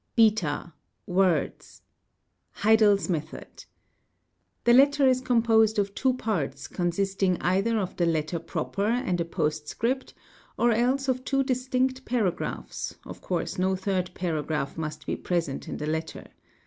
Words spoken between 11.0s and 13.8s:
of two distinct paragraphs (of course no